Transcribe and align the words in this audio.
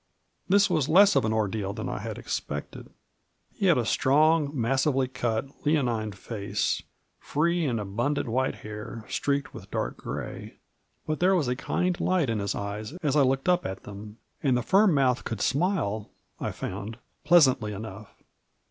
This 0.49 0.67
was 0.67 0.89
less 0.89 1.15
of 1.15 1.25
an 1.25 1.31
ordeal 1.31 1.73
than 1.73 1.87
I 1.87 1.99
had 1.99 2.17
expected; 2.17 2.89
he 3.53 3.67
had 3.67 3.77
a 3.77 3.85
strong, 3.85 4.49
massively 4.51 5.07
cut, 5.07 5.45
leonine 5.63 6.11
face, 6.11 6.81
free 7.19 7.67
and 7.67 7.79
abundant 7.79 8.27
white 8.27 8.55
hair, 8.65 9.05
streaked 9.07 9.53
with 9.53 9.69
dark 9.69 9.97
gray, 9.97 10.55
but 11.05 11.19
there 11.19 11.35
was 11.35 11.47
a 11.47 11.55
kind 11.55 11.99
light 11.99 12.31
in 12.31 12.39
his 12.39 12.55
eyes 12.55 12.93
as 13.03 13.15
I 13.15 13.21
looked 13.21 13.47
up 13.47 13.63
at 13.63 13.83
them, 13.83 14.17
and 14.41 14.57
the 14.57 14.63
firm 14.63 14.95
mouth 14.95 15.23
could 15.23 15.39
smile, 15.39 16.09
I 16.39 16.49
found, 16.51 16.97
pleasantly 17.23 17.71
enough. 17.71 18.11